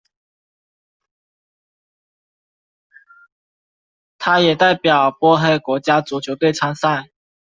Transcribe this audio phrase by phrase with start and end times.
[4.17, 7.11] 他也代表波黑国家足球队参赛。